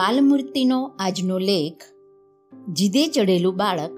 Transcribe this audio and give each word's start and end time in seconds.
બાલમૂર્તિનો 0.00 0.96
આજનો 0.98 1.38
લેખ, 1.38 1.82
જીદે 2.72 3.06
ચડેલું 3.06 3.56
બાળક 3.56 3.90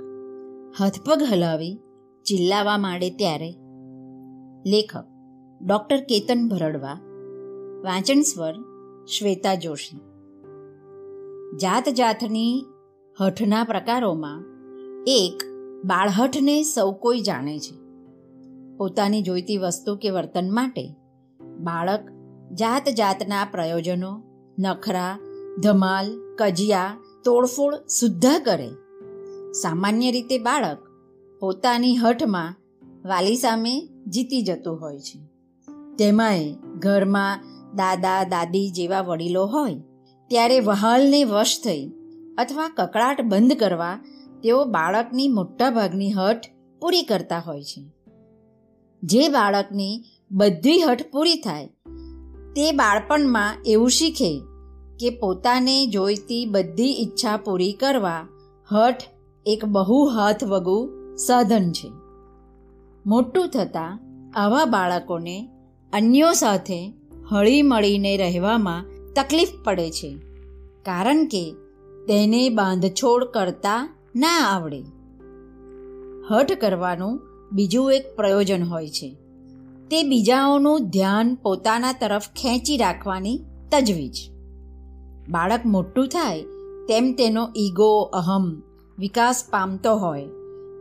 હથપગ 0.80 1.22
હલાવી 1.30 1.80
ચિલ્લાવા 2.24 2.78
માંડે 2.78 3.10
ત્યારે. 3.10 3.56
લેખક, 4.66 5.04
ડૉક્ટર 5.64 6.00
કેતન 6.00 6.48
ભરડવા. 6.48 7.00
વાંચન 7.84 8.20
સ્વર, 8.20 8.52
શ્વેતા 9.06 9.54
જોશી. 9.54 9.96
જાત 11.56 11.88
જાતની 11.88 12.64
હઠના 13.20 13.64
પ્રકારોમાં 13.64 14.44
એક 15.06 15.42
બાળહઠને 15.84 16.62
સૌ 16.62 16.92
કોઈ 16.92 17.20
જાણે 17.20 17.58
છે. 17.58 17.76
પોતાની 18.76 19.22
જોઈતી 19.22 19.58
વસ્તુ 19.58 19.96
કે 19.96 20.10
વર્તન 20.10 20.54
માટે 20.54 20.96
બાળક 21.58 22.00
જાત 22.52 22.88
જાતના 22.88 23.44
પ્રયોજનો, 23.44 24.22
નખરા 24.58 25.18
ધમાલ, 25.58 26.36
કજિયા, 26.38 26.96
તોડફોડ 27.24 27.74
સુદ્ધા 27.74 28.38
કરે. 28.38 28.68
સામાન્ય 29.52 30.10
રીતે 30.10 30.38
બાળક 30.38 30.78
પોતાની 31.40 31.96
હઠમાં 31.96 32.54
વાલી 33.08 33.36
સામે 33.36 33.88
જીતી 34.06 34.42
જતું 34.42 34.80
હોય 34.80 34.98
છે. 34.98 35.20
તેમાંય 35.96 36.52
ઘરમાં 36.78 37.40
દાદા, 37.76 38.24
દાદી 38.24 38.70
જેવા 38.70 39.00
વડીલો 39.00 39.46
હોય, 39.46 39.74
ત્યારે 40.28 40.60
વહાલને 40.60 41.24
વશ 41.24 41.60
થઈ 41.64 41.92
અથવા 42.38 42.68
કકળાટ 42.68 43.20
બંધ 43.20 43.52
કરવા 43.52 43.98
તેઓ 44.42 44.64
બાળકની 44.64 45.28
મોટાભાગની 45.28 46.12
હઠ 46.12 46.40
પૂરી 46.80 47.02
કરતા 47.02 47.38
હોય 47.38 47.62
છે. 47.62 47.88
જે 49.02 49.28
બાળકની 49.28 50.04
બધી 50.30 50.82
હઠ 50.82 51.04
પૂરી 51.12 51.34
થાય, 51.34 51.66
તે 52.56 52.72
બાળપણમાં 52.72 53.56
એવું 53.66 53.90
શીખે 53.90 54.42
કે 55.02 55.10
પોતાને 55.10 55.86
જોઈતી 55.86 56.46
બધી 56.46 56.92
ઈચ્છા 56.92 57.36
પૂરી 57.36 57.72
કરવા 57.72 58.28
હઠ 58.72 59.02
એક 59.46 59.64
બહુ 59.64 60.04
હાથ 60.04 60.44
વગુ 60.44 60.90
સાધન 61.16 61.72
છે. 61.72 61.88
મોટું 63.06 63.48
થતાં 63.48 64.00
આવા 64.36 64.64
બાળકોને 64.64 65.48
અન્યો 65.92 66.32
સાથે 66.32 66.94
હળીમળીને 67.30 68.16
રહેવામાં 68.16 68.84
તકલીફ 69.14 69.48
પડે 69.64 69.90
છે, 69.90 70.18
કારણ 70.82 71.26
કે 71.26 71.54
તેને 72.08 72.48
બાંધછોડ 72.48 73.24
કરતા 73.24 73.96
ના 74.16 74.28
આવડે. 74.28 74.82
હઠ 76.30 76.52
કરવાનું 76.52 77.20
બીજું 77.52 77.92
એક 77.92 78.16
પ્રયોજન 78.16 78.64
હોય 78.64 78.88
છે. 78.88 79.16
તે 79.90 80.02
બીજાઓનું 80.02 80.90
ધ્યાન 80.90 81.34
પોતાના 81.34 81.92
તરફ 81.92 82.28
ખેંચી 82.28 82.76
રાખવાની 82.76 83.38
તજવીજ. 83.72 84.31
બાળક 85.28 85.60
મોટું 85.66 86.08
થાય, 86.08 86.42
તેમ 86.88 87.12
તેનો 87.12 87.48
ઈગો 87.56 88.02
અહમ, 88.02 88.62
વિકાસ 88.98 89.44
પામતો 89.50 89.96
હોય. 89.96 90.26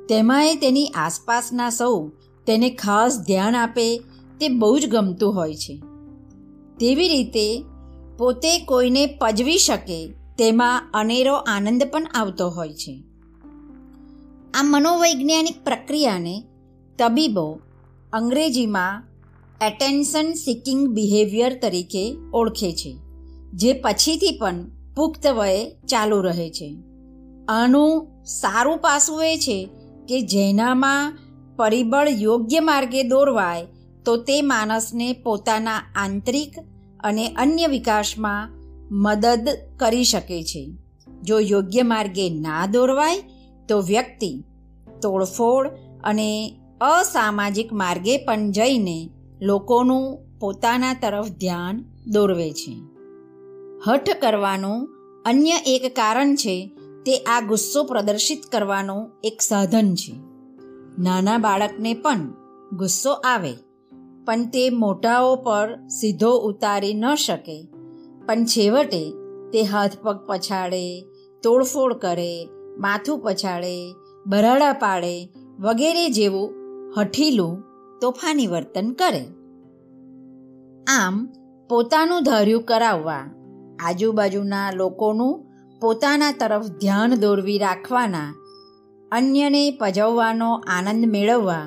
તેમાંય 0.09 0.56
તેની 0.56 0.88
આસપાસના 0.88 1.70
સૌ 1.70 2.09
તેને 2.48 2.70
ખાસ 2.70 3.20
ધ્યાન 3.28 3.56
આપે, 3.56 3.98
તે 4.39 4.50
બહુ 4.50 4.80
જ 4.80 4.89
ગમતું 4.89 5.36
હોય 5.36 5.56
છે. 5.56 5.81
તેવી 6.80 7.08
રીતે, 7.08 7.64
પોતે 8.17 8.59
કોઈને 8.59 9.06
પજવી 9.06 9.58
શકે, 9.58 10.08
તેમાં 10.38 10.89
અનેરો 10.94 11.36
આનંદ 11.36 11.83
પણ 11.92 12.05
આવતો 12.14 12.50
હોય 12.50 12.73
છે. 12.73 13.03
આ 14.53 14.64
મનોવૈજ્ઞાનિક 14.64 15.64
પ્રક્રિયાને 15.64 16.44
તબીબો 17.00 17.59
અંગ્રેજીમાં 18.14 19.03
એટેન્શન 19.67 20.33
સિકિંગ 20.33 20.88
બિહેવિયર 20.88 21.59
તરીકે 21.61 22.16
ઓળખે 22.33 22.72
છે. 22.72 23.11
જે 23.54 23.74
પછીથી 23.74 24.38
પણ 24.40 24.66
પુખ્ત 24.96 25.28
વયે 25.28 25.72
ચાલુ 25.88 26.22
રહે 26.22 26.50
છે. 26.50 26.78
આનું 27.48 28.08
સારું 28.26 28.78
પાસું 28.78 29.26
એ 29.26 29.38
છે 29.38 29.70
કે 30.08 30.22
જેનામાં 30.22 31.17
પરિબળ 31.56 32.08
યોગ્ય 32.10 32.60
માર્ગે 32.60 33.04
દોરવાય 33.04 33.67
તો 34.06 34.17
તે 34.17 34.42
માણસને 34.42 35.14
પોતાના 35.14 35.78
આંતરિક 35.95 36.56
અને 37.00 37.28
અન્ય 37.28 37.67
વિકાસમાં 37.67 38.50
મદદ 38.92 39.50
કરી 39.78 40.04
શકે 40.04 40.44
છે. 40.44 40.73
જો 41.23 41.40
યોગ્ય 41.40 41.82
માર્ગે 41.82 42.30
ના 42.30 42.66
દોરવાય 42.66 43.22
તો 43.70 43.82
વ્યક્તિ 43.82 44.44
તોડફોડ 45.02 45.67
અને 46.04 46.60
અસામાજિક 46.82 47.73
માર્ગે 47.73 48.17
પણ 48.17 48.52
જઈને 48.52 49.10
લોકોનું 49.42 50.20
પોતાના 50.40 50.94
તરફ 50.94 51.28
ધ્યાન 51.28 51.86
દોરવે 52.08 52.52
છે. 52.52 53.01
હઠ 53.87 54.09
કરવાનું 54.21 54.89
અન્ય 55.25 55.53
એક 55.65 55.95
કારણ 55.95 56.36
છે, 56.36 56.71
તે 57.05 57.17
આ 57.17 57.42
ગુસ્સો 57.42 57.83
પ્રદર્શિત 57.83 58.43
કરવાનું 58.52 59.11
એક 59.23 59.42
સાધન 59.42 59.95
છે. 59.95 60.14
નાના 60.99 61.37
બાળકને 61.37 61.93
પણ 61.93 62.19
ગુસ્સો 62.71 63.11
આવે, 63.11 63.53
પણ 64.25 64.45
તે 64.45 64.69
મોટાઓ 64.69 65.36
પર 65.36 65.87
સીધો 65.87 66.31
ઉતારી 66.37 66.93
ન 66.93 67.15
શકે. 67.15 67.67
પણ 68.25 68.45
છેવટે 68.45 69.14
તે 69.53 69.64
હાથ 69.64 69.92
પગ 70.02 70.17
પછાડે, 70.27 71.02
તોડફોડ 71.43 71.93
કરે, 71.93 72.48
માથું 72.77 73.19
પછાડે, 73.19 73.93
બરાડા 74.27 74.73
પાડે 74.73 75.30
વગેરે 75.59 76.09
જેવું 76.09 76.53
હઠીલું 76.98 77.63
તોફાની 78.02 78.48
વર્તન 78.48 78.92
કરે. 78.92 79.25
આમ 80.87 81.25
પોતાનું 81.69 82.23
ધાર્યું 82.23 82.63
કરાવવા 82.63 83.41
આજુબાજુના 83.81 84.69
લોકોનું 84.71 85.42
પોતાના 85.81 86.31
તરફ 86.31 86.67
ધ્યાન 86.81 87.14
દોરવી 87.15 87.58
રાખવાના, 87.58 88.30
અન્યને 89.11 89.64
પજવવાનો 89.80 90.49
આનંદ 90.75 91.05
મેળવવા 91.05 91.65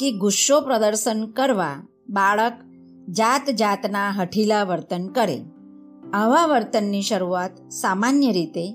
કે 0.00 0.08
ગુસ્સો 0.18 0.56
પ્રદર્શન 0.60 1.20
કરવા 1.30 1.76
બાળક 2.08 2.56
જાત 3.08 3.46
જાતના 3.52 4.10
હઠીલા 4.10 4.64
વર્તન 4.64 5.04
કરે. 5.08 5.38
આવા 6.12 6.46
વર્તનની 6.46 7.02
શરૂઆત 7.02 7.54
સામાન્ય 7.72 8.30
રીતે 8.32 8.66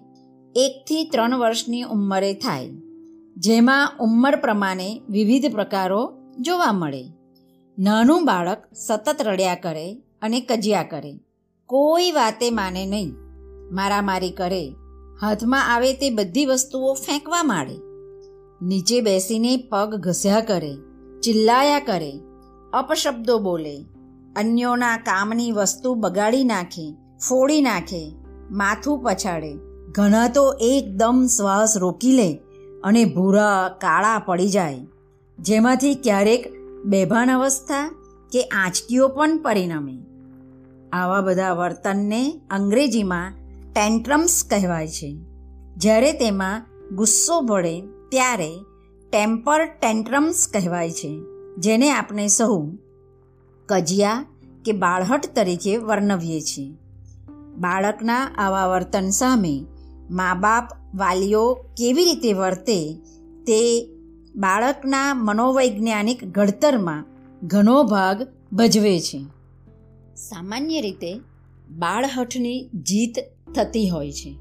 એકથી 0.56 1.04
ત્રણ 1.04 1.40
વર્ષની 1.40 1.90
ઉંમરે 1.96 2.34
થાય, 2.34 2.76
જેમાં 3.38 3.96
ઉંમર 4.00 4.36
પ્રમાણે 4.36 4.90
વિવિધ 5.10 5.50
પ્રકારો 5.52 6.04
જોવા 6.40 6.74
મળે. 6.74 7.04
નાનું 7.78 8.26
બાળક 8.26 8.62
સતત 8.86 9.18
રડ્યા 9.22 9.64
કરે 9.64 9.88
અને 10.22 10.40
કજિયા 10.42 10.84
કરે. 10.84 11.14
કોઈ 11.70 12.12
વાતે 12.12 12.50
માને 12.50 12.86
નહીં. 12.86 13.16
મારામારી 13.72 14.32
કરે, 14.32 14.76
હાથમાં 15.22 15.74
આવે 15.74 15.94
તે 15.94 16.10
બધી 16.10 16.46
વસ્તુઓ 16.46 16.94
ફેંકવા 16.94 17.44
માંડે. 17.44 17.76
નીચે 18.62 19.02
બેસીને 19.02 19.58
પગ 19.58 19.96
ઘસ્યા 19.96 20.40
કરે, 20.40 20.74
ચિલ્લાયા 21.20 21.80
કરે, 21.80 22.12
અપશબ્દો 22.74 23.38
બોલે, 23.40 23.76
અન્યોના 24.36 24.98
કામની 24.98 25.52
વસ્તુ 25.52 25.96
બગાડી 25.96 26.44
નાખે, 26.44 26.96
ફોડી 27.30 27.62
નાખે, 27.62 28.16
માથું 28.52 29.04
પછાડે, 29.04 29.54
ઘણા 29.92 30.28
તો 30.28 30.54
એકદમ 30.54 31.26
શ્વાસ 31.38 31.78
રોકી 31.78 32.12
લે 32.12 32.34
અને 32.84 33.06
ભૂરા, 33.06 33.70
કાળા 33.82 34.20
પડી 34.20 34.50
જાય. 34.50 34.80
જેમાંથી 35.40 35.96
ક્યારેક 35.96 36.54
બેભાન 36.86 37.32
અવસ્થા 37.32 37.90
કે 38.32 38.44
આંચકીઓ 38.44 39.08
પણ 39.08 39.38
પરિણમે. 39.38 39.98
આવા 40.94 41.22
બધા 41.22 41.54
વર્તનને 41.54 42.42
અંગ્રેજીમાં 42.52 43.34
ટેન્ટ્રમ્સ 43.74 44.44
કહેવાય 44.50 44.88
છે. 44.88 45.18
જ્યારે 45.78 46.12
તેમાં 46.14 46.66
ગુસ્સો 46.96 47.42
ભળે 47.42 47.82
ત્યારે 48.12 48.52
ટેમ્પર 49.12 49.66
ટેન્ટ્રમ્સ 49.66 50.48
કહેવાય 50.54 50.92
છે, 50.92 51.20
જેને 51.58 51.92
આપણે 51.92 52.28
સહુ 52.28 52.78
કજિયા 53.66 54.26
કે 54.66 54.72
બાળહટ 54.72 55.36
તરીકે 55.36 55.78
વર્ણવીએ 55.78 56.42
છીએ. 56.42 56.74
બાળકના 57.58 58.32
આવા 58.38 58.68
વર્તન 58.68 59.10
સામે 59.10 59.66
મા 60.10 60.34
બાપ 60.34 60.68
વાલીઓ 60.96 61.54
કેવી 61.54 62.06
રીતે 62.06 62.34
વર્તે 62.34 62.96
તે 63.48 63.88
બાળકના 64.36 65.14
મનોવૈજ્ઞાનિક 65.14 66.26
ઘડતરમાં 66.26 67.06
ઘણો 67.44 67.84
ભાગ 67.84 68.28
ભજવે 68.54 69.00
છે. 69.00 69.39
સામાન્ય 70.20 70.82
રીતે 70.82 71.14
બાળહઠની 71.70 72.70
જીત 72.84 73.16
થતી 73.56 73.90
હોય 73.90 74.12
છે, 74.12 74.36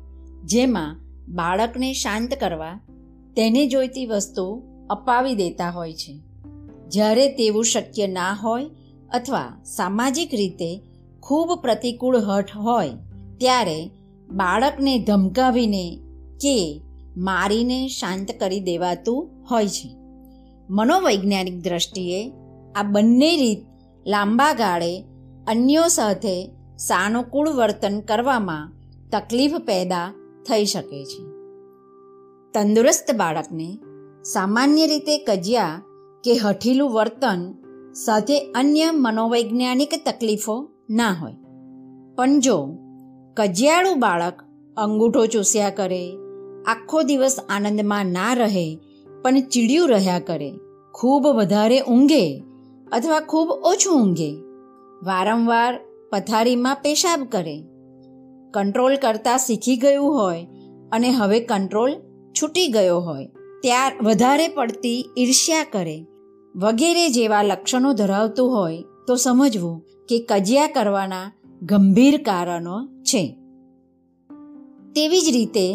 જેમાં 0.45 0.97
બાળકને 1.29 1.93
શાંત 1.93 2.35
કરવા 2.35 2.81
તેને 3.37 3.67
જોઈતી 3.67 4.07
વસ્તુ 4.07 4.63
અપાવી 4.91 5.35
દેતા 5.35 5.71
હોય 5.71 5.93
છે. 5.93 6.21
જ્યારે 6.89 7.29
તેવું 7.29 7.65
શક્ય 7.65 8.07
ના 8.07 8.33
હોય 8.33 8.65
અથવા 9.15 9.63
સામાજિક 9.65 10.35
રીતે 10.35 10.83
ખૂબ 11.21 11.53
પ્રતિકૂળ 11.63 12.17
હઠ 12.17 12.57
હોય, 12.57 12.91
ત્યારે 13.39 13.91
બાળકને 14.31 14.99
ધમકાવીને 14.99 15.99
કે 16.37 16.81
મારીને 17.17 17.89
શાંત 17.89 18.31
કરી 18.41 18.61
દેવાતું 18.61 19.31
હોય 19.51 19.69
છે. 19.69 19.95
મનોવૈજ્ઞાનિક 20.71 21.63
દ્રષ્ટિએ 21.63 22.33
આ 22.75 22.83
બંને 22.83 23.37
રીત 23.37 23.59
લાંબા 24.07 24.53
ગાળે 24.53 25.05
અન્યો 25.49 25.89
સાથે 25.89 26.51
સાનુકૂળ 26.79 27.49
વર્તન 27.49 28.01
કરવામાં 28.01 28.73
તકલીફ 29.11 29.55
પેદા 29.55 30.15
થઈ 30.49 30.65
શકે 30.65 31.05
છે. 31.05 31.23
તંદુરસ્ત 32.55 33.15
બાળકને 33.15 33.79
સામાન્ય 34.25 34.87
રીતે 34.87 35.19
કજિયા 35.19 35.83
કે 36.25 36.35
હઠીલું 36.35 36.91
વર્તન 36.91 37.55
સાથે 37.93 38.41
અન્ય 38.41 38.91
મનોવૈજ્ઞાનિક 38.93 39.91
તકલીફો 40.07 40.69
ના 40.91 41.11
હોય. 41.13 41.35
પણ 42.17 42.41
જો 42.41 42.69
કજિયાળું 43.37 44.01
બાળક 44.01 44.43
અંગૂઠો 44.77 45.27
ચૂસ્યા 45.27 45.71
કરે, 45.71 46.19
આખો 46.67 47.03
દિવસ 47.03 47.37
આનંદમાં 47.49 48.07
ના 48.07 48.35
રહે, 48.35 48.79
પણ 49.23 49.41
ચીડિયું 49.41 49.89
રહ્યા 49.89 50.19
કરે, 50.19 50.53
ખૂબ 50.95 51.27
વધારે 51.27 51.81
ઊંઘે 51.81 52.45
અથવા 52.93 53.21
ખૂબ 53.21 53.49
ઓછું 53.49 54.03
ઊંઘે 54.03 54.48
વારંવાર 55.03 55.79
પથારીમાં 56.13 56.77
પેશાબ 56.83 57.27
કરે. 57.33 57.57
કંટ્રોલ 58.55 58.97
કરતાં 58.97 59.39
શીખી 59.39 59.77
ગયું 59.77 60.13
હોય 60.15 60.47
અને 60.93 61.11
હવે 61.11 61.41
કંટ્રોલ 61.41 61.93
છૂટી 62.43 62.69
ગયો 62.69 63.01
હોય, 63.01 63.27
ત્યાર 63.63 63.93
વધારે 64.03 64.49
પડતી 64.49 65.09
ઈર્ષ્યા 65.19 65.67
કરે. 65.73 66.07
વગેરે 66.57 67.09
જેવા 67.09 67.43
લક્ષણો 67.43 67.93
ધરાવતું 67.93 68.55
હોય 68.57 68.85
તો 69.07 69.17
સમજવું 69.17 69.83
કે 70.09 70.19
કજિયા 70.29 70.67
કરવાના 70.67 71.33
ગંભીર 71.63 72.23
કારણો 72.23 72.87
છે. 73.03 73.25
તેવી 74.95 75.21
જ 75.21 75.29
રીતે, 75.33 75.67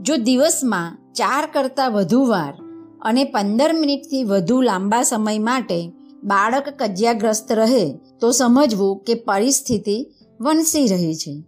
જો 0.00 0.16
દિવસમાં 0.16 1.12
ચાર 1.12 1.48
કરતાં 1.52 1.92
વધુ 1.92 2.24
વાર 2.24 2.54
અને 3.02 3.24
પંદર 3.24 3.72
મિનિટથી 3.72 4.24
વધુ 4.24 4.60
લાંબા 4.60 5.02
સમય 5.02 5.38
માટે 5.38 5.80
બાળક 6.24 6.74
કજિયાગ્રસ્ત 6.78 7.52
રહે 7.52 7.98
તો 8.20 8.30
સમજવું 8.30 8.98
કે 8.98 9.14
પરિસ્થિતિ 9.14 10.06
વણસી 10.40 10.86
રહી 10.86 11.14
છે. 11.14 11.42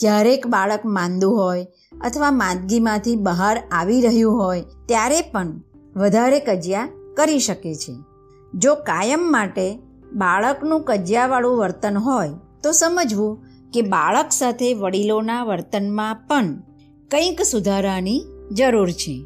ક્યારેક 0.00 0.46
બાળક 0.46 0.86
માંદું 0.86 1.36
હોય 1.36 1.66
અથવા 2.00 2.30
માંદગીમાંથી 2.30 3.16
બહાર 3.16 3.62
આવી 3.72 4.00
રહ્યું 4.00 4.38
હોય 4.38 4.64
ત્યારે 4.86 5.20
પણ 5.20 5.60
વધારે 5.96 6.40
કજિયા 6.40 6.88
કરી 7.16 7.38
શકે 7.38 7.74
છે. 7.74 7.96
જો 8.54 8.74
કાયમ 8.74 9.32
માટે 9.32 9.78
બાળકનું 10.12 10.82
કજિયાવાળું 10.82 11.58
વર્તન 11.58 11.98
હોય 11.98 12.30
તો 12.62 12.72
સમજવું 12.72 13.38
કે 13.72 13.82
બાળક 13.82 14.30
સાથે 14.30 14.74
વડીલોના 14.74 15.44
વર્તનમાં 15.44 16.14
પણ 16.14 16.54
કંઈક 17.10 17.42
સુધારાની 17.42 18.22
જરૂર 18.52 18.90
છે. 18.90 19.24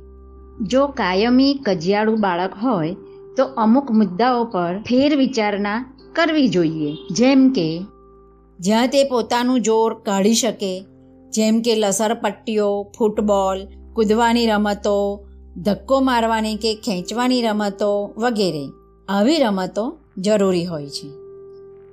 જો 0.62 0.86
કાયમી 0.86 1.54
કજિયાળું 1.54 2.20
બાળક 2.20 2.52
હોય 2.62 2.96
તો 3.36 3.44
અમુક 3.44 3.90
મુદ્દાઓ 3.90 4.44
પર 4.44 4.78
ફેર 4.78 5.16
વિચારણા 5.16 5.94
કરવી 6.16 6.48
જોઈએ. 6.48 6.96
જેમ 7.10 7.52
કે, 7.52 7.82
જ્યાં 8.60 8.88
તે 8.88 9.04
પોતાનું 9.04 9.60
જોર 9.60 9.94
કાઢી 9.94 10.34
શકે, 10.34 10.84
જેમ 11.30 11.60
કે 11.60 11.74
લસરપટ્ટીઓ 11.74 12.92
ફૂટબોલ, 12.98 13.66
કૂદવાની 13.94 14.46
રમતો, 14.46 15.26
ધક્કો 15.56 16.00
મારવાની 16.00 16.56
કે 16.56 16.74
ખેંચવાની 16.74 17.42
રમતો 17.42 18.14
વગેરે. 18.16 18.68
આવી 19.08 19.38
રમતો 19.38 19.98
જરૂરી 20.18 20.64
હોય 20.64 20.86
છે. 20.86 21.08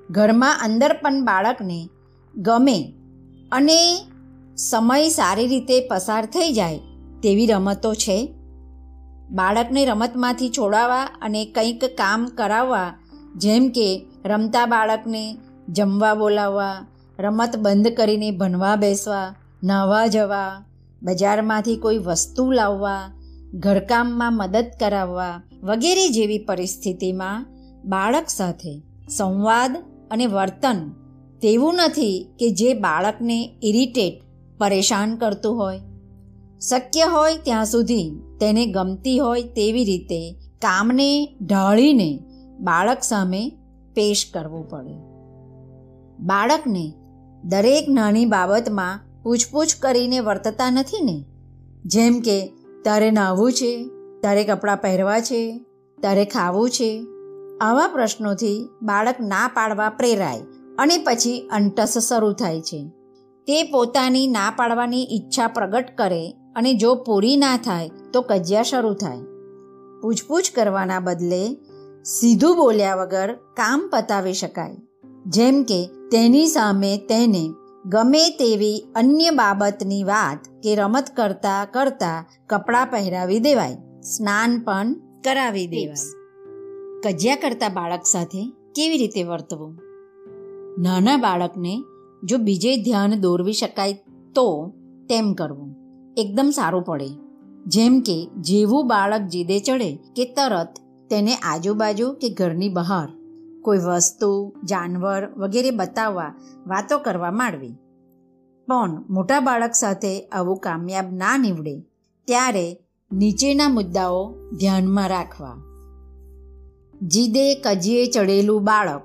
ઘરમાં 0.10 0.60
અંદર 0.64 0.94
પણ 0.94 1.26
બાળકને 1.26 1.90
ગમે 2.36 2.94
અને 3.52 3.98
સમય 4.58 5.10
સારી 5.10 5.48
રીતે 5.48 5.88
પસાર 5.88 6.26
થઈ 6.26 6.54
જાય 6.54 6.80
તેવી 7.24 7.46
રમતો 7.46 7.94
છે 7.94 8.34
બાળકને 9.32 9.86
રમતમાંથી 9.86 10.50
છોડાવવા 10.50 11.04
અને 11.22 11.46
કંઈક 11.46 11.86
કામ 11.86 12.26
કરાવવા, 12.26 12.94
જેમ 13.36 13.70
કે 13.70 14.06
રમતા 14.26 14.66
બાળકને 14.66 15.38
જમવા 15.70 16.14
બોલાવવા, 16.14 16.86
રમત 17.20 17.56
બંધ 17.56 17.88
કરીને 17.88 18.32
ભણવા 18.32 18.76
બેસવા, 18.76 19.36
નાહવા 19.64 20.08
જવા, 20.08 20.66
બજારમાંથી 21.04 21.78
કોઈ 21.78 21.98
વસ્તુ 21.98 22.52
લાવવા, 22.52 23.12
ઘરકામમાં 23.54 24.34
મદદ 24.34 24.66
કરાવવા 24.80 25.42
વગેરે 25.64 26.10
જેવી 26.10 26.38
પરિસ્થિતિમાં 26.38 27.46
બાળક 27.86 28.26
સાથે 28.28 28.82
સંવાદ 29.10 29.78
અને 30.12 30.26
વર્તન 30.26 30.92
તેવું 31.42 31.76
નથી 31.76 32.28
કે 32.40 32.50
જે 32.50 32.74
બાળકને 32.74 33.60
ઇરિટેટ, 33.64 34.24
પરેશાન 34.58 35.16
કરતું 35.16 35.58
હોય. 35.58 35.80
શક્ય 36.70 37.04
હોય 37.04 37.38
ત્યાં 37.38 37.66
સુધી 37.66 38.12
તેને 38.44 38.66
ગમતી 38.66 39.18
હોય 39.18 39.44
તેવી 39.44 39.84
રીતે 39.84 40.32
કામને 40.62 41.38
ઢાળીને 41.42 42.20
બાળક 42.60 42.98
સામે 43.02 43.52
પેશ 43.94 44.32
કરવું 44.34 44.70
પડે. 44.70 44.94
બાળકને 46.20 46.94
દરેક 47.44 47.90
નાની 47.90 48.26
બાબતમાં 48.26 49.00
પૂછપૂછ 49.24 49.66
કરીને 49.80 50.20
વર્તતા 50.20 50.72
નથી 50.72 51.02
ને? 51.02 51.26
જેમ 51.86 52.20
કે, 52.20 52.52
તારે 52.86 53.12
નાહવું 53.12 53.54
છે, 53.54 53.88
તારે 54.24 54.44
કપડાં 54.44 54.78
પહેરવા 54.78 55.20
છે, 55.20 55.66
તારે 56.02 56.26
ખાવું 56.26 56.70
છે. 56.70 57.06
આવા 57.62 57.88
પ્રશ્નોથી 57.88 58.70
બાળક 58.82 59.16
ના 59.20 59.52
પાડવા 59.54 59.90
પ્રેરાય 59.90 60.42
અને 60.80 60.98
પછી 60.98 61.50
અંટસ 61.52 61.98
શરૂ 61.98 62.34
થાય 62.34 62.62
છે. 62.62 62.88
તે 63.48 63.64
પોતાની 63.64 64.28
ના 64.28 64.54
પાડવાની 64.56 65.04
ઈચ્છા 65.04 65.48
પ્રગટ 65.48 65.98
કરે 65.98 66.36
અને 66.56 66.74
જો 66.74 66.96
પૂરી 66.96 67.38
ના 67.38 67.58
થાય 67.58 67.90
તો 68.14 68.22
કજિયા 68.22 68.64
શરૂ 68.64 68.94
થાય. 68.94 69.20
પૂછપૂછ 70.02 70.42
કરવાના 70.56 71.00
બદલે 71.00 71.58
સીધું 72.06 72.56
બોલ્યા 72.56 72.96
વગર 72.96 73.34
કામ 73.34 73.90
પતાવી 73.92 74.34
શકાય. 74.34 74.78
જેમ 75.26 75.64
કે 75.64 75.90
તેની 76.12 76.48
સામે 76.48 76.98
તેને 76.98 77.54
ગમે 77.86 78.30
તેવી 78.30 78.86
અન્ય 78.96 79.30
બાબતની 79.30 80.04
વાત 80.04 80.62
કે 80.64 80.76
રમત 80.76 81.06
કરતા 81.16 81.66
કરતા 81.66 82.26
કપડાં 82.50 82.88
પહેરાવી 82.88 83.40
દેવાય. 83.40 83.76
સ્નાન 84.02 84.60
પણ 84.60 84.94
કરાવી 85.24 85.68
દેવાય. 85.68 86.24
કજિયા 87.04 87.36
કરતા 87.36 87.70
બાળક 87.70 88.02
સાથે 88.06 88.54
કેવી 88.76 88.98
રીતે 88.98 89.24
વર્તવું? 89.24 89.80
નાના 90.82 91.18
બાળકને 91.18 91.84
જો 92.24 92.38
બીજે 92.38 92.78
ધ્યાન 92.78 93.20
દોરવી 93.20 93.54
શકાય 93.54 93.94
તો 94.36 94.74
તેમ 95.10 95.34
કરવું. 95.34 95.83
એકદમ 96.18 96.50
સારું 96.56 96.84
પડે. 96.84 97.10
જેમ 97.66 98.00
કે, 98.00 98.30
જેવું 98.42 98.88
બાળક 98.88 99.22
જીદે 99.22 99.60
ચડે 99.60 99.96
કે 100.16 100.26
તરત 100.26 100.76
તેને 101.10 101.36
આજુબાજુ 101.36 102.14
કે 102.14 102.30
ઘરની 102.30 102.70
બહાર 102.70 103.10
કોઈ 103.62 103.78
વસ્તુ, 103.78 104.54
જાનવર 104.64 105.28
વગેરે 105.38 105.72
બતાવવા 105.72 106.34
વાતો 106.68 106.98
કરવા 106.98 107.32
માંડવી. 107.32 107.76
પણ 108.68 109.06
મોટા 109.10 109.40
બાળક 109.40 109.72
સાથે 109.74 110.28
આવું 110.28 110.58
કામયાબ 110.58 111.14
ના 111.14 111.38
નીવડે 111.38 111.80
ત્યારે 112.28 112.80
નીચેના 113.12 113.70
મુદ્દાઓ 113.70 114.36
ધ્યાનમાં 114.60 115.10
રાખવા. 115.10 115.62
જીદે 117.08 117.56
કજીએ 117.56 118.06
ચડેલું 118.06 118.64
બાળક 118.64 119.02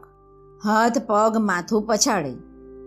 હાથ 0.64 0.98
પગ 0.98 1.36
માથું 1.38 1.82
પછાડે 1.82 2.34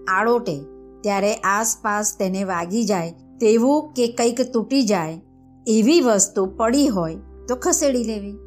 આળોટે 0.05 0.59
ત્યારે 1.01 1.35
આસપાસ 1.35 2.15
તેને 2.19 2.43
વાગી 2.43 2.83
જાય 2.83 3.13
તેવું 3.41 3.89
કે 3.93 4.05
કંઈક 4.07 4.41
તૂટી 4.53 4.85
જાય, 4.85 5.21
એવી 5.67 6.01
વસ્તુ 6.01 6.45
પડી 6.57 6.87
હોય 6.87 7.45
તો 7.47 7.55
ખસેડી 7.55 8.03
લેવી. 8.03 8.37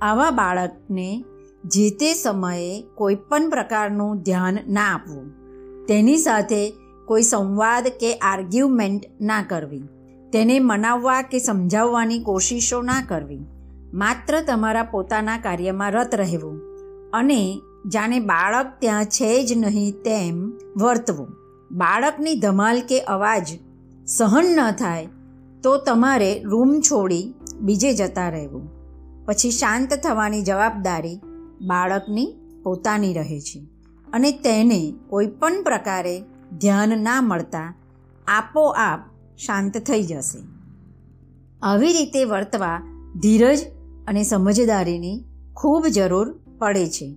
આવા 0.00 0.30
બાળકને 0.30 1.08
જે 1.64 1.86
તે 1.90 2.10
સમયે 2.14 2.68
કોઈ 2.94 3.16
પણ 3.28 3.50
પ્રકારનું 3.50 4.20
ધ્યાન 4.22 4.58
ના 4.68 4.90
આપવું, 4.94 5.26
તેની 5.86 6.16
સાથે 6.16 6.60
કોઈ 7.08 7.22
સંવાદ 7.22 7.88
કે 8.00 8.10
આર્ગ્યુમેન્ટ 8.14 9.02
ના 9.20 9.42
કરવી, 9.42 9.86
તેને 10.32 10.56
મનાવવા 10.60 11.22
કે 11.22 11.38
સમજાવવાની 11.38 12.18
કોશિશો 12.18 12.78
ના 12.82 13.02
કરવી, 13.08 13.44
માત્ર 13.94 14.40
તમારા 14.40 14.82
પોતાના 14.82 15.38
કાર્યમાં 15.38 15.92
રત 15.92 16.14
રહેવું 16.14 16.56
અને 17.12 17.40
જાણે 17.86 18.18
બાળક 18.20 18.70
ત્યાં 18.80 19.04
છે 19.04 19.30
જ 19.44 19.58
નહીં 19.58 19.92
તેમ 20.04 20.38
વર્તવું. 20.76 21.30
બાળકની 21.72 22.40
ધમાલ 22.40 22.80
કે 22.88 23.00
અવાજ 23.08 23.48
સહન 24.18 24.44
ન 24.44 24.70
થાય, 24.70 25.08
તો 25.62 25.76
તમારે 25.76 26.42
રૂમ 26.44 26.80
છોડી 26.80 27.34
બીજે 27.60 27.92
જતા 27.92 28.28
રહેવું. 28.28 28.68
પછી 29.24 29.50
શાંત 29.50 29.94
થવાની 29.94 30.42
જવાબદારી 30.42 31.20
બાળકની 31.66 32.34
પોતાની 32.62 33.14
રહે 33.14 33.40
છે 33.40 33.66
અને 34.12 34.32
તેને 34.32 34.94
કોઈ 35.08 35.26
પણ 35.26 35.62
પ્રકારે 35.62 36.24
ધ્યાન 36.60 36.88
ના 36.88 37.20
મળતા 37.20 37.74
આપોઆપ 38.26 39.00
શાંત 39.36 39.78
થઈ 39.78 40.02
જશે. 40.02 40.38
આવી 41.62 41.92
રીતે 41.92 42.24
વર્તવા 42.24 42.80
ધીરજ 43.22 43.58
અને 44.08 44.22
સમજદારીની 44.22 45.24
ખૂબ 45.56 45.86
જરૂર 45.86 46.40
પડે 46.58 46.86
છે. 46.86 47.16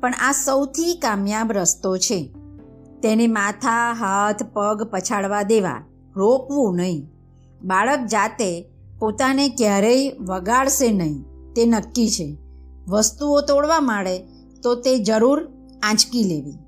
પણ 0.00 0.12
આ 0.28 0.32
સૌથી 0.32 0.94
કામયાબ 0.94 1.52
રસ્તો 1.52 1.96
છે. 1.96 2.34
તેને 3.02 3.26
માથા, 3.26 3.92
હાથ, 3.92 4.42
પગ 4.42 4.82
પછાડવા 4.82 5.42
દેવા. 5.42 5.82
રોકવું 6.16 6.76
નહીં. 6.76 7.10
બાળક 7.64 8.06
જાતે 8.06 8.68
પોતાને 8.98 9.48
ક્યારેય 9.48 10.12
વગાડશે 10.20 10.92
નહીં. 10.92 11.22
તે 11.52 11.64
નક્કી 11.66 12.08
છે. 12.08 12.38
વસ્તુઓ 12.88 13.40
તોડવા 13.40 13.80
માંડે 13.80 14.18
તો 14.62 14.74
તે 14.74 14.98
જરૂર 14.98 15.48
આંચકી 15.82 16.22
લેવી. 16.22 16.58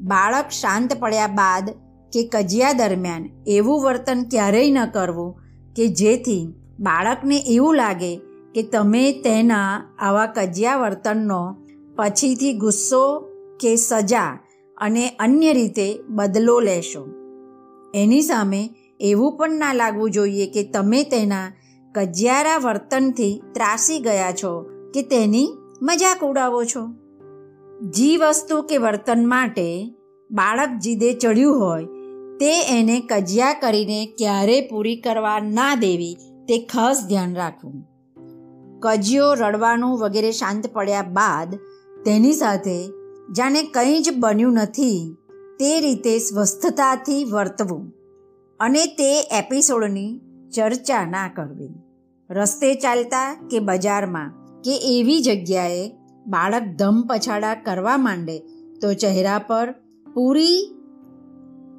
બાળક 0.00 0.48
શાંત 0.48 0.94
પડ્યા 0.98 1.26
બાદ 1.26 1.70
કે 2.12 2.28
કજિયા 2.32 2.72
દરમિયાન 2.72 3.28
એવું 3.46 3.82
વર્તન 3.82 4.24
ક્યારેય 4.30 4.70
ન 4.70 4.86
કરવું 4.86 5.36
કે 5.76 5.88
જેથી 5.88 6.54
બાળકને 6.80 7.38
એવું 7.38 7.74
લાગે 7.74 8.16
કે 8.54 8.62
તમે 8.62 9.12
તેના 9.12 9.96
આવા 9.98 10.26
કજિયા 10.26 10.76
વર્તનનો 10.76 11.56
પછીથી 11.96 12.52
ગુસ્સો 12.52 13.20
કે 13.60 13.76
સજા 13.76 14.38
અને 14.78 15.08
અન્ય 15.08 15.52
રીતે 15.52 16.00
બદલો 16.08 16.60
લેશો. 16.60 17.15
એની 17.94 18.22
સામે 18.22 18.70
એવું 19.00 19.36
પણ 19.36 19.52
ના 19.52 19.72
લાગવું 19.72 20.10
જોઈએ 20.10 20.46
કે 20.46 20.62
તમે 20.62 21.02
તેના 21.02 21.52
કજિયારા 21.94 22.58
વર્તનથી 22.58 23.42
ત્રાસી 23.54 23.98
ગયા 23.98 24.32
છો 24.32 24.62
કે 24.94 25.02
તેની 25.02 25.48
મજાક 25.82 26.24
ઉડાવો 26.24 26.64
છો. 26.64 26.88
જી 27.88 28.16
વસ્તુ 28.16 28.62
કે 28.62 28.78
વર્તન 28.78 29.28
માટે 29.28 29.94
બાળક 30.30 30.68
જીદે 30.82 31.12
ચડ્યું 31.12 31.60
હોય 31.60 31.84
તે 32.40 32.78
એને 32.78 33.00
કજિયા 33.00 33.52
કરીને 33.52 34.14
ક્યારે 34.18 34.60
પૂરી 34.60 34.96
કરવા 34.96 35.40
ના 35.40 35.74
દેવી 35.74 36.16
તે 36.48 36.58
ખાસ 36.58 37.06
ધ્યાન 37.08 37.34
રાખવું. 37.34 37.86
કજિયો 38.82 39.34
રડવાનું 39.34 39.98
વગેરે 39.98 40.32
શાંત 40.32 40.66
પડ્યા 40.72 41.02
બાદ 41.02 41.54
તેની 42.04 42.32
સાથે 42.32 42.88
જાણે 43.36 43.62
કંઈ 43.62 44.02
જ 44.02 44.18
બન્યું 44.18 44.52
નથી. 44.52 45.16
તે 45.60 45.80
રીતે 45.80 46.18
સ્વસ્થતાથી 46.18 47.24
વર્તવું 47.24 47.92
અને 48.60 48.86
તે 48.86 49.20
એપિસોડની 49.38 50.20
ચર્ચા 50.54 51.06
ના 51.06 51.28
કરવી. 51.36 51.74
રસ્તે 52.30 52.74
ચાલતા 52.74 53.48
કે 53.50 53.58
બજારમાં 53.58 54.30
કે 54.62 54.76
એવી 54.76 55.22
જગ્યાએ 55.22 55.92
બાળક 56.26 56.62
ધમ 56.78 57.02
પછાડા 57.02 57.54
કરવા 57.54 57.96
માંડે 57.96 58.38
તો 58.80 58.94
ચહેરા 58.94 59.38
પર 59.38 59.74
પૂરી 60.14 60.58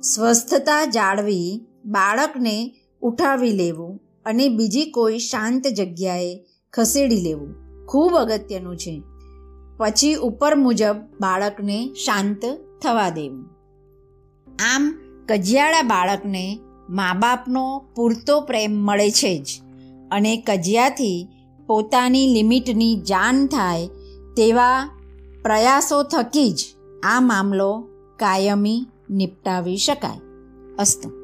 સ્વસ્થતા 0.04 0.86
જાળવી 0.86 1.66
બાળકને 1.86 2.76
ઉઠાવી 3.02 3.52
લેવું 3.52 4.02
અને 4.26 4.50
બીજી 4.50 4.92
કોઈ 4.92 5.20
શાંત 5.20 5.68
જગ્યાએ 5.68 6.46
ખસેડી 6.74 7.22
લેવું 7.22 7.54
ખૂબ 7.86 8.14
અગત્યનું 8.16 8.78
છે. 8.78 9.04
પછી 9.78 10.16
ઉપર 10.16 10.56
મુજબ 10.56 10.96
બાળકને 11.22 11.94
શાંત 12.06 12.42
થવા 12.82 13.10
દેવું. 13.10 13.57
આમ 14.60 14.94
કજિયાળા 15.30 15.82
બાળકને 15.82 16.60
મા 16.90 17.14
બાપનો 17.14 17.86
પૂરતો 17.96 18.42
પ્રેમ 18.42 18.72
મળે 18.72 19.12
છે 19.12 19.38
જ. 19.38 19.62
અને 20.12 20.44
કજિયાથી 20.48 21.28
પોતાની 21.68 22.34
લિમિટની 22.34 22.96
જાણ 22.96 23.46
થાય 23.46 23.88
તેવા 24.38 24.90
પ્રયાસો 25.44 26.04
થકી 26.04 26.52
જ 26.52 26.66
આ 27.04 27.20
મામલો 27.20 27.88
કાયમી 28.16 28.86
નિપટાવી 29.10 29.78
શકાય. 29.78 30.20
અસ્તુ. 30.76 31.17